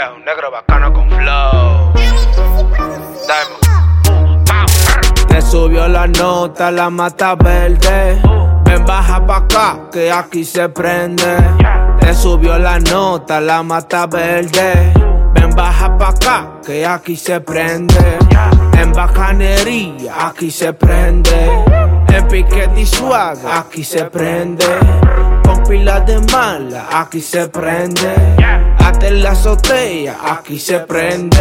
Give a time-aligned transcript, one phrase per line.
[0.00, 1.92] Yeah, un negro bacano con flow.
[3.28, 3.60] Diamond.
[5.28, 8.18] Te subió la nota, la mata verde.
[8.64, 11.36] Ven, baja pa' acá, que aquí se prende.
[12.00, 14.90] Te subió la nota, la mata verde.
[15.34, 18.18] Ven, baja pa' acá, que aquí se prende.
[18.78, 21.62] En bacanería, aquí se prende.
[22.08, 24.64] En piquete y swag, aquí se prende.
[25.70, 28.12] Con pilas de mala, aquí se prende.
[28.80, 31.38] Hasta en la azotea, aquí se prende.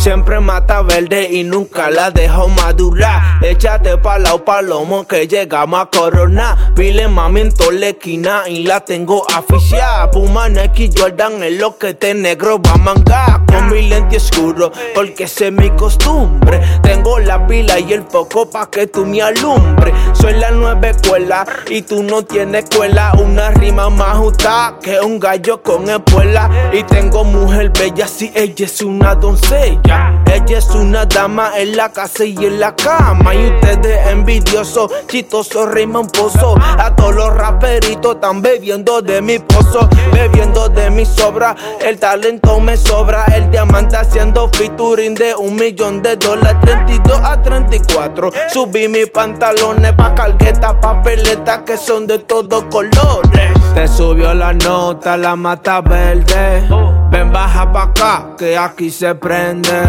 [0.00, 3.44] Siempre mata verde y nunca la dejo madurar.
[3.44, 6.72] Échate pa' lado palomo que llegamos a corona.
[6.74, 10.10] Pile mami en toda la esquina y la tengo aficiada.
[10.10, 13.44] Puma Nike Jordan es lo que te negro va a mangar.
[13.44, 16.62] Con mi lente oscuro porque esa es mi costumbre.
[16.82, 19.92] Tengo la pila y el foco pa' que tú me alumbres.
[20.14, 23.12] Soy la nueva escuela y tú no tienes escuela.
[23.22, 26.48] Una rima más justa que un gallo con espuela.
[26.72, 29.89] Y tengo mujer bella si ella es una doncella.
[30.32, 33.34] Ella es una dama en la casa y en la cama.
[33.34, 35.68] Y ustedes envidiosos, chistosos,
[36.12, 36.54] pozo.
[36.78, 41.56] A todos los raperitos están bebiendo de mi pozo, bebiendo de mi sobra.
[41.80, 43.24] El talento me sobra.
[43.26, 46.56] El diamante haciendo featuring de un millón de dólares.
[46.62, 48.30] 32 a 34.
[48.52, 53.52] Subí mis pantalones pa' calgueta, papeleta que son de todos colores.
[53.74, 56.68] Te subió la nota, la mata verde.
[57.10, 59.82] Ven, baja pa' acá, que aquí se prende.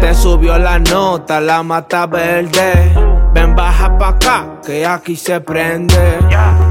[0.00, 2.92] Te subió la nota, la mata verde.
[3.34, 6.18] Ven, baja pa' acá, que aquí se prende.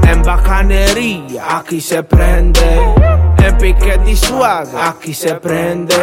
[0.08, 2.94] En bacanería, aquí se prende.
[3.38, 5.94] En piquete y swag, aquí se prende.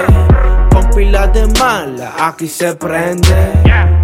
[0.71, 3.51] Con pilas de mala, aquí se prende.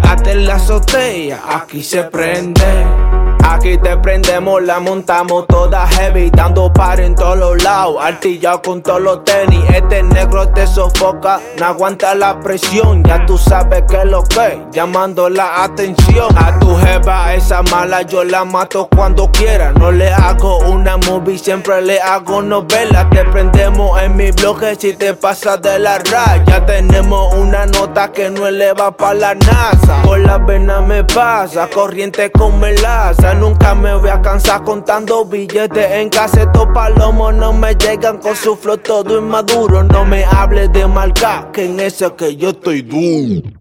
[0.02, 3.17] Hasta en la azotea, aquí se prende.
[3.44, 8.82] Aquí te prendemos, la montamos toda heavy, dando par en todos los lados, artillado con
[8.82, 9.64] todos los tenis.
[9.74, 15.28] Este negro te sofoca, no aguanta la presión, ya tú sabes que lo que, llamando
[15.28, 16.36] la atención.
[16.36, 19.72] A tu jeva, esa mala, yo la mato cuando quiera.
[19.72, 23.08] No le hago una movie, siempre le hago novela.
[23.10, 26.64] Te prendemos en mi bloque si te pasas de la raya.
[26.66, 30.02] Tenemos una nota que no eleva pa' la NASA.
[30.02, 33.34] Por la vena me pasa, corriente con melaza.
[33.34, 36.42] Nunca me voy a cansar contando billetes en casa.
[36.42, 39.84] Estos palomos no me llegan con su flow todo inmaduro.
[39.84, 43.57] No me hables de marca, que en eso que yo estoy duro.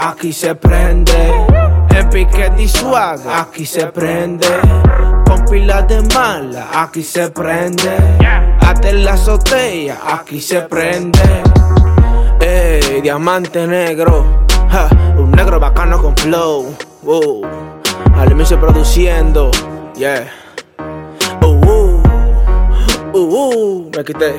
[0.00, 1.32] Aquí se prende.
[1.90, 2.70] En piquete y
[3.28, 4.46] aquí se prende.
[5.26, 7.96] Con pilas de mala, aquí se prende.
[8.60, 11.42] Hasta en la azotea, aquí se prende.
[12.40, 14.46] Ey, diamante negro,
[15.18, 16.74] un negro bacano con flow.
[17.02, 17.42] Wow.
[18.16, 19.50] Alimencio produciendo,
[19.96, 20.26] yeah.
[21.42, 22.02] Uh, uh,
[23.14, 24.34] uh, uh, me quité.